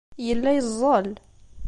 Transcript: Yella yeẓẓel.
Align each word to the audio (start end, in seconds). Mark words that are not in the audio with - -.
Yella 0.25 0.49
yeẓẓel. 0.53 1.09